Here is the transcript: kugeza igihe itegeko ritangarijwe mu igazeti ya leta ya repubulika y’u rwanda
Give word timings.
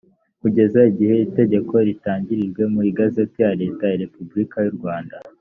kugeza 0.41 0.79
igihe 0.91 1.15
itegeko 1.27 1.73
ritangarijwe 1.87 2.61
mu 2.73 2.79
igazeti 2.89 3.37
ya 3.45 3.51
leta 3.61 3.83
ya 3.87 3.99
repubulika 4.03 4.57
y’u 4.65 4.77
rwanda 4.79 5.15